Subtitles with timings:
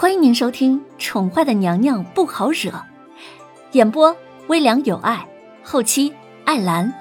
[0.00, 2.70] 欢迎您收听《宠坏的娘娘不好惹》，
[3.72, 5.28] 演播微凉有爱，
[5.64, 6.14] 后期
[6.44, 6.94] 艾兰。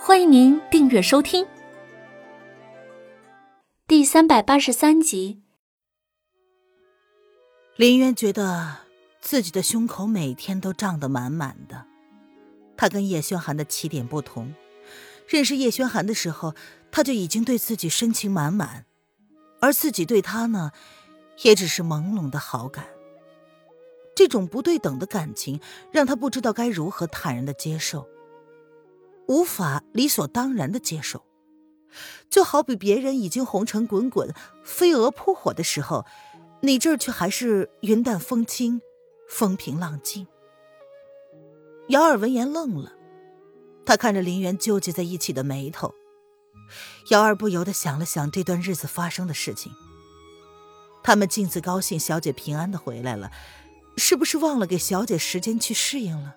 [0.00, 1.46] 欢迎您订阅收听。
[3.86, 5.42] 第三百八十三集，
[7.76, 8.78] 林渊觉得
[9.20, 11.84] 自己的胸口每天都胀得满满的。
[12.78, 14.54] 他跟叶轩寒的起点不同，
[15.26, 16.54] 认识叶轩寒的时候，
[16.90, 18.86] 他就已经对自己深情满满，
[19.60, 20.72] 而自己对他呢？
[21.42, 22.86] 也只是朦胧的好感，
[24.14, 25.60] 这种不对等的感情
[25.92, 28.08] 让他不知道该如何坦然的接受，
[29.26, 31.24] 无法理所当然的接受，
[32.28, 36.04] 就好比别人已经红尘滚滚、飞蛾扑火的时候，
[36.60, 38.80] 你这儿却还是云淡风轻、
[39.28, 40.26] 风平浪静。
[41.88, 42.92] 姚儿闻言愣了，
[43.86, 45.94] 他看着林媛纠结在一起的眉头，
[47.10, 49.72] 姚儿不由得想了想这段日子发生的事情。
[51.08, 53.30] 他们镜自高兴小姐平安的回来了，
[53.96, 56.36] 是不是忘了给小姐时间去适应了？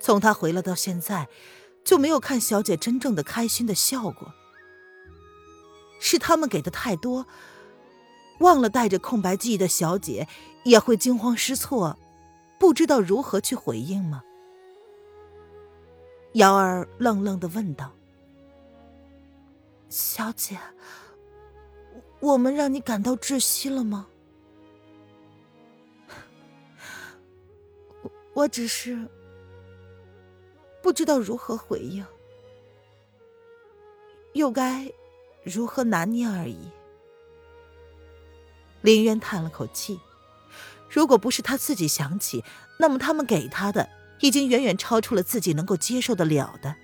[0.00, 1.28] 从她回来到现在，
[1.84, 4.34] 就没有看小姐真正的开心的笑过。
[6.00, 7.24] 是他们给的太多，
[8.40, 10.26] 忘了带着空白记忆的小姐
[10.64, 11.96] 也会惊慌失措，
[12.58, 14.24] 不知道如何去回应吗？
[16.32, 17.92] 瑶儿愣愣的问道
[19.88, 20.58] ：“小姐。”
[22.20, 24.06] 我们让你感到窒息了吗？
[28.02, 29.08] 我我只是
[30.82, 32.04] 不知道如何回应，
[34.34, 34.92] 又该
[35.42, 36.70] 如何拿捏而已。
[38.82, 39.98] 林渊叹了口气，
[40.88, 42.44] 如果不是他自己想起，
[42.78, 43.88] 那么他们给他的
[44.20, 46.76] 已经远远超出了自己能够接受得了的。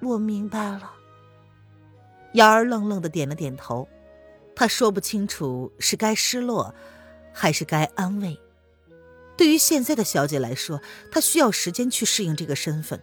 [0.00, 0.92] 我明白了。
[2.34, 3.88] 瑶儿愣愣的点了点头，
[4.56, 6.74] 他说不清楚是该失落，
[7.32, 8.38] 还是该安慰。
[9.36, 13.00] 对于现在的小姐来说，她需要时间去适应这个身份。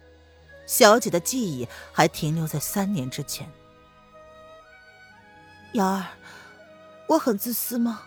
[0.66, 3.50] 小姐的记忆还停留在三年之前。
[5.72, 6.04] 瑶儿，
[7.08, 8.02] 我很自私吗？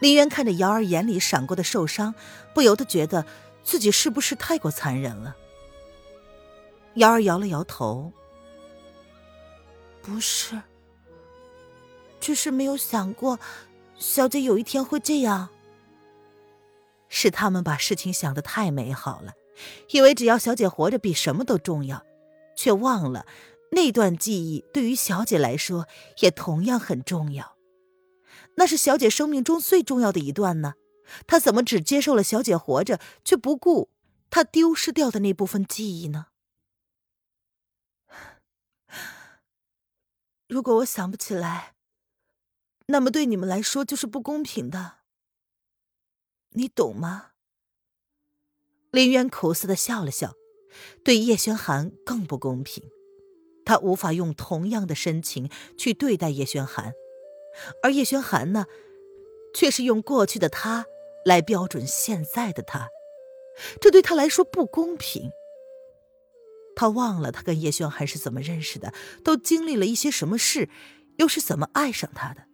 [0.00, 2.14] 林渊看着瑶儿眼里闪过的受伤，
[2.52, 3.26] 不由得觉得
[3.64, 5.36] 自己是不是太过残忍了。
[6.94, 8.12] 瑶儿摇了摇头。
[10.04, 10.60] 不是，
[12.20, 13.40] 只是没有想过，
[13.96, 15.48] 小姐有一天会这样。
[17.08, 19.32] 是他们把事情想得太美好了，
[19.90, 22.04] 以为只要小姐活着比什么都重要，
[22.54, 23.24] 却忘了
[23.70, 25.88] 那段记忆对于小姐来说
[26.18, 27.56] 也同样很重要。
[28.56, 30.74] 那是小姐生命中最重要的一段呢，
[31.26, 33.88] 她怎么只接受了小姐活着，却不顾
[34.28, 36.26] 她丢失掉的那部分记忆呢？
[40.54, 41.74] 如果我想不起来，
[42.86, 44.98] 那么对你们来说就是不公平的。
[46.50, 47.32] 你懂吗？
[48.92, 50.34] 林渊苦涩的笑了笑，
[51.04, 52.88] 对叶轩寒更不公平。
[53.64, 56.92] 他无法用同样的深情去对待叶轩寒，
[57.82, 58.66] 而叶轩寒呢，
[59.52, 60.86] 却是用过去的他
[61.24, 62.90] 来标准现在的他，
[63.80, 65.32] 这对他来说不公平。
[66.76, 68.92] 他忘了他跟叶轩寒是怎么认识的，
[69.22, 70.68] 都经历了一些什么事，
[71.16, 72.46] 又是怎么爱上他的？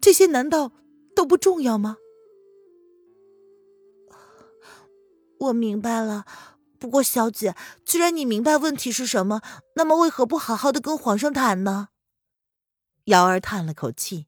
[0.00, 0.72] 这些难道
[1.14, 1.96] 都不重要吗？
[5.38, 6.26] 我明白了，
[6.78, 7.54] 不过小姐，
[7.84, 9.40] 既然你明白问题是什么，
[9.74, 11.88] 那么为何不好好的跟皇上谈呢？
[13.04, 14.26] 瑶儿叹了口气，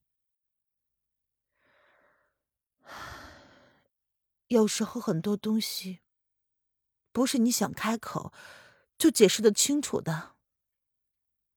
[4.48, 6.00] 有时候很多东西，
[7.12, 8.32] 不是你想开口。
[9.02, 10.36] 就解释的清楚的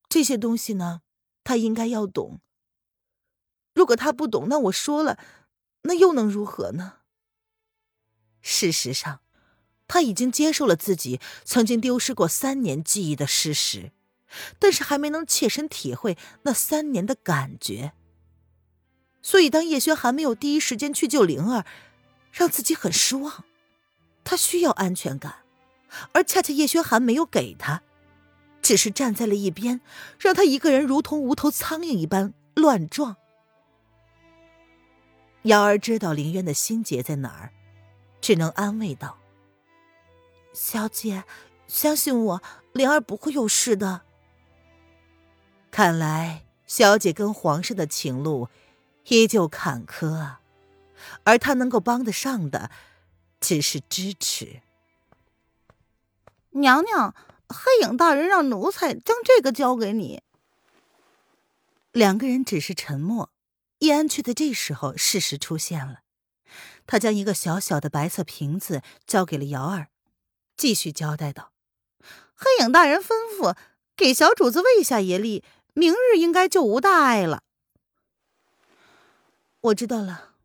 [0.10, 1.04] 这些东西呢，
[1.44, 2.42] 他应该要懂。
[3.76, 5.20] 如果他不懂，那我说了，
[5.84, 7.02] 那又能如何呢？
[8.42, 9.22] 事实上，
[9.88, 13.92] 他已经接受了自己曾经丢失过三年记忆的事实，
[14.58, 17.94] 但是还没能切身体会那三年的感觉。
[19.22, 21.64] 所以，当叶轩寒没有第一时间去救灵儿，
[22.32, 23.46] 让自己很失望。
[24.24, 25.45] 他需要安全感。
[26.14, 27.84] 而恰恰叶轩寒没有给他，
[28.62, 29.82] 只是站在了一边，
[30.20, 33.18] 让他一个人如同无头苍蝇一般乱撞。
[35.44, 37.52] 瑶儿知道林渊的心结在哪儿，
[38.20, 39.20] 只能安慰道
[40.54, 41.24] ：“小姐，
[41.68, 42.42] 相信我，
[42.74, 44.02] 灵儿不会有事的。”
[45.70, 48.50] 看来小姐跟皇上的情路
[49.10, 50.38] 依旧坎坷，
[51.24, 52.72] 而他能够帮得上的，
[53.40, 54.62] 只是支持。
[56.56, 57.14] 娘娘，
[57.50, 60.24] 黑影大人让奴才将这个交给你。
[61.92, 63.30] 两个人只是沉默，
[63.80, 66.00] 叶安却在这时候适时出现了。
[66.88, 69.90] 他将一个小小的白色瓶子交给了瑶儿，
[70.56, 71.52] 继续交代道
[72.36, 73.56] ：“黑影大人吩咐
[73.98, 75.44] 给小主子喂下一粒，
[75.74, 77.44] 明日应该就无大碍了。”
[79.62, 80.36] 我知道了。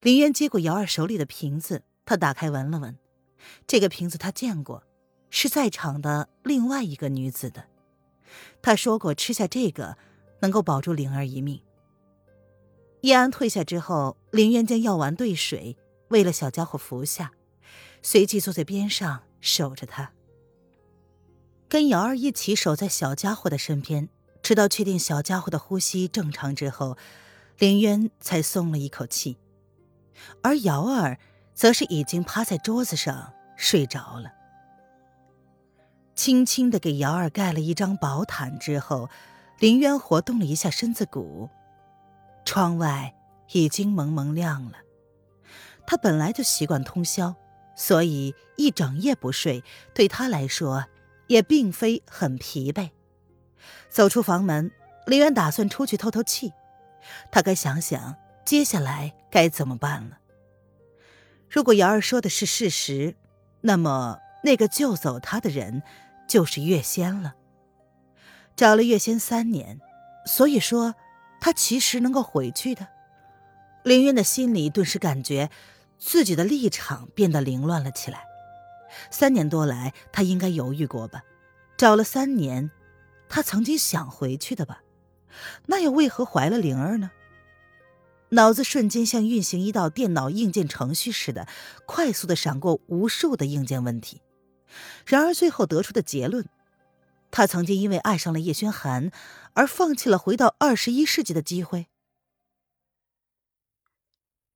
[0.00, 2.96] 林渊接过瑶儿手里的瓶子，他打开闻了闻，
[3.66, 4.84] 这个瓶子他见过，
[5.30, 7.64] 是在场的另外一个女子的。
[8.60, 9.96] 他说过吃下这个
[10.40, 11.62] 能够保住灵儿一命。
[13.02, 15.76] 叶安退下之后，林渊将药丸兑水，
[16.08, 17.32] 喂了小家伙服下，
[18.02, 20.12] 随即坐在边上守着他，
[21.68, 24.08] 跟瑶儿一起守在小家伙的身边，
[24.42, 26.98] 直到确定小家伙的呼吸正常之后，
[27.58, 29.36] 林渊才松了一口气。
[30.42, 31.18] 而瑶儿
[31.58, 34.32] 则是已经趴在桌子上睡着了，
[36.14, 39.10] 轻轻的给瑶儿盖了一张薄毯之后，
[39.58, 41.50] 林渊活动了一下身子骨。
[42.44, 43.12] 窗外
[43.50, 44.78] 已经蒙蒙亮了，
[45.84, 47.34] 他本来就习惯通宵，
[47.74, 50.84] 所以一整夜不睡对他来说
[51.26, 52.90] 也并非很疲惫。
[53.88, 54.70] 走出房门，
[55.06, 56.52] 林渊打算出去透透气，
[57.32, 58.14] 他该想想
[58.44, 60.18] 接下来该怎么办了。
[61.50, 63.14] 如果瑶儿说的是事实，
[63.60, 65.82] 那么那个救走他的人
[66.26, 67.34] 就是月仙了。
[68.56, 69.80] 找了月仙三年，
[70.26, 70.94] 所以说。
[71.40, 72.88] 他其实能够回去的，
[73.84, 75.50] 林渊的心里顿时感觉
[75.96, 78.24] 自己的立场变得凌乱了起来。
[79.08, 81.22] 三年多来，他应该犹豫过吧？
[81.76, 82.72] 找了三年，
[83.28, 84.82] 他曾经想回去的吧？
[85.66, 87.12] 那又为何怀了灵儿呢？
[88.30, 91.48] 脑子瞬间像运行一道电脑硬件程序似的，
[91.86, 94.20] 快速的闪过无数的硬件问题。
[95.06, 96.48] 然而最后得出的结论。
[97.30, 99.10] 他曾经因为爱上了叶轩寒，
[99.52, 101.88] 而放弃了回到二十一世纪的机会。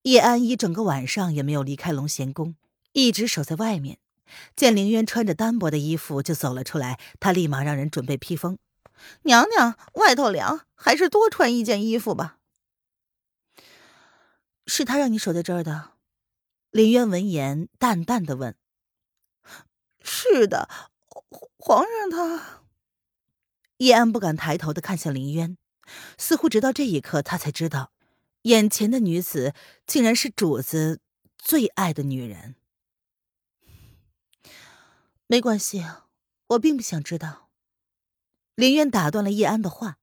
[0.05, 2.57] 叶安一整个晚上也没有离开龙贤宫，
[2.93, 3.99] 一直守在外面。
[4.57, 8.59] 见凌渊穿着单薄的衣服就走了出来，他立马让人准备披风。
[9.25, 12.39] 娘娘，外头凉，还是多穿一件衣服吧。
[14.67, 15.93] 是他让你守在这儿的？
[16.71, 18.57] 林渊闻言淡淡的问
[20.03, 20.69] ：“是的，
[21.59, 22.63] 皇上他。”
[23.79, 25.59] 叶安不敢抬头的看向林渊，
[26.17, 27.93] 似乎直到这一刻，他才知道，
[28.43, 29.55] 眼前的女子
[29.87, 31.01] 竟然是主子
[31.37, 32.57] 最爱的女人。
[35.27, 35.85] 没关系，
[36.47, 37.51] 我并不想知道。
[38.55, 39.99] 林渊打断了叶安的话：“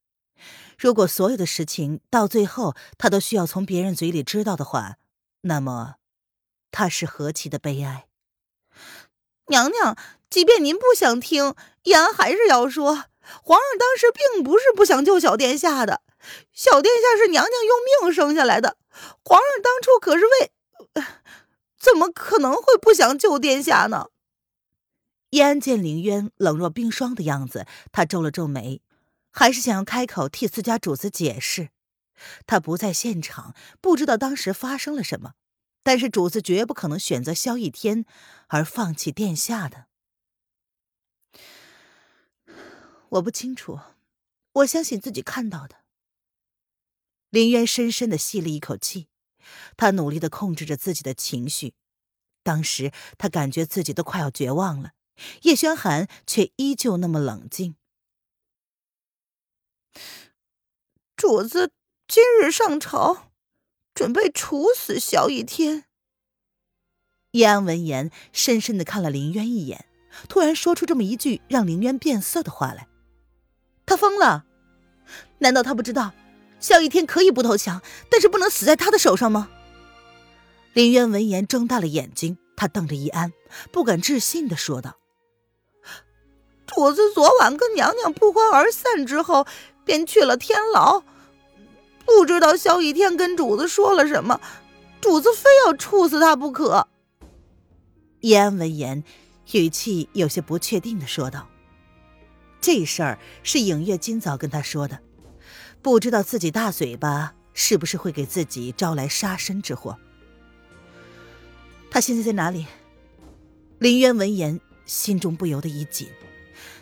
[0.78, 4.98] 如果所有的事情到最后他都需要从别人嘴里知道的话，
[5.42, 5.96] 那么
[6.72, 8.08] 他是何其的悲哀。”
[9.48, 9.98] 娘娘，
[10.30, 13.06] 即便您不想听，叶安还是要说。
[13.44, 16.02] 皇上当时并不是不想救小殿下的，
[16.52, 18.78] 小殿下是娘娘用命生下来的。
[19.24, 20.52] 皇上当初可是为，
[21.78, 24.08] 怎么可能会不想救殿下呢？
[25.30, 28.82] 叶安见凌渊冷若冰霜的样子，他皱了皱眉，
[29.32, 31.70] 还是想要开口替自家主子解释。
[32.46, 35.36] 他不在现场，不知道当时发生了什么，
[35.84, 38.06] 但是主子绝不可能选择萧逸天
[38.48, 39.86] 而放弃殿下的。
[43.10, 43.80] 我不清楚，
[44.52, 45.78] 我相信自己看到的。
[47.30, 49.08] 林渊深深的吸了一口气，
[49.78, 51.74] 他努力的控制着自己的情绪。
[52.44, 54.92] 当时他感觉自己都快要绝望了，
[55.44, 57.76] 叶轩寒却依旧那么冷静。
[61.16, 61.72] 主子
[62.08, 63.32] 今日上朝，
[63.94, 65.86] 准备处死萧逸天。
[67.32, 69.86] 叶安闻言，深深的看了林渊一眼，
[70.28, 72.88] 突然说出这么一句让林渊变色的话来。
[73.86, 74.46] 他疯了？
[75.40, 76.14] 难道他不知道
[76.60, 79.50] 萧逸天可以不投降，但是不能死在他的手上吗？
[80.74, 83.34] 林渊闻言睁大了眼睛，他瞪着易安，
[83.72, 84.98] 不敢置信的说道
[86.68, 89.48] ：“主子昨晚跟娘娘不欢而散之后，
[89.90, 91.02] 便去了天牢，
[92.06, 94.40] 不知道萧逸天跟主子说了什么，
[95.02, 96.88] 主子非要处死他不可。”
[98.22, 99.04] 易安闻言，
[99.54, 101.50] 语气有些不确定的说道。
[102.62, 105.00] 这事儿是影月今早跟他说的，
[105.82, 109.98] 不知道自己大嘴巴是不是会给自己招来杀身之祸。
[111.90, 112.68] 他现在在哪里？
[113.80, 116.08] 林渊闻言，心中不由得一紧，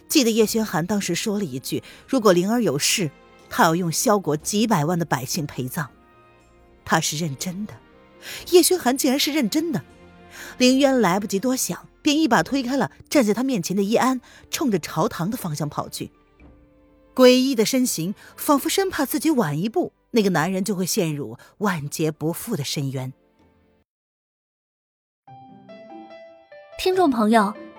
[0.07, 3.11] 记得叶轩寒当时说了一句：“如果灵儿有事，
[3.49, 5.89] 他要用萧国几百万的百姓陪葬。”
[6.85, 7.73] 他是认真的，
[8.51, 9.83] 叶轩寒竟然是认真的。
[10.57, 11.87] 林渊来不及多想。
[12.03, 16.09] 便一把推开了站在他面前的叶安，冲着朝堂的方向跑去。
[17.13, 23.11] 诡异的身形，仿佛生怕自己晚一步那个男人就会陷入万劫不复的深渊。
[26.79, 27.53] 听众朋友，